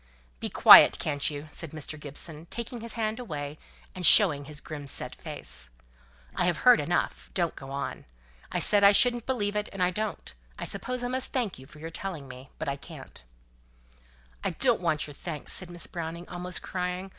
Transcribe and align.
"Be 0.39 0.49
quiet, 0.49 0.97
can't 0.97 1.29
you?" 1.29 1.47
said 1.51 1.69
Mr. 1.73 1.99
Gibson, 1.99 2.47
taking 2.49 2.81
his 2.81 2.93
hand 2.93 3.19
away, 3.19 3.59
and 3.93 4.03
showing 4.03 4.45
his 4.45 4.59
grim 4.59 4.87
set 4.87 5.13
face. 5.13 5.69
"I've 6.35 6.57
heard 6.65 6.79
enough. 6.79 7.29
Don't 7.35 7.55
go 7.55 7.69
on. 7.69 8.05
I 8.51 8.57
said 8.57 8.83
I 8.83 8.93
shouldn't 8.93 9.27
believe 9.27 9.55
it, 9.55 9.69
and 9.71 9.83
I 9.83 9.91
don't. 9.91 10.33
I 10.57 10.65
suppose 10.65 11.03
I 11.03 11.07
must 11.07 11.31
thank 11.33 11.59
you 11.59 11.67
for 11.67 11.87
telling 11.91 12.27
me; 12.27 12.49
but 12.57 12.67
I 12.67 12.77
can't 12.77 13.23
yet." 13.93 14.41
"I 14.43 14.49
don't 14.57 14.81
want 14.81 15.05
your 15.05 15.13
thanks," 15.13 15.53
said 15.53 15.69
Miss 15.69 15.85
Browning, 15.85 16.27
almost 16.29 16.63
crying. 16.63 17.09